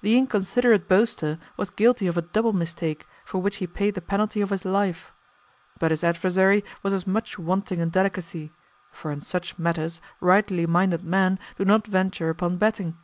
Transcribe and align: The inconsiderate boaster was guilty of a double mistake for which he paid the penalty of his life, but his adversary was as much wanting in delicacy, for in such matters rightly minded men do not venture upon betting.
The 0.00 0.16
inconsiderate 0.16 0.88
boaster 0.88 1.38
was 1.58 1.68
guilty 1.68 2.06
of 2.06 2.16
a 2.16 2.22
double 2.22 2.54
mistake 2.54 3.04
for 3.26 3.42
which 3.42 3.56
he 3.56 3.66
paid 3.66 3.94
the 3.94 4.00
penalty 4.00 4.40
of 4.40 4.48
his 4.48 4.64
life, 4.64 5.12
but 5.78 5.90
his 5.90 6.02
adversary 6.02 6.64
was 6.82 6.94
as 6.94 7.06
much 7.06 7.38
wanting 7.38 7.78
in 7.78 7.90
delicacy, 7.90 8.50
for 8.90 9.10
in 9.10 9.20
such 9.20 9.58
matters 9.58 10.00
rightly 10.22 10.64
minded 10.64 11.04
men 11.04 11.38
do 11.58 11.66
not 11.66 11.86
venture 11.86 12.30
upon 12.30 12.56
betting. 12.56 12.96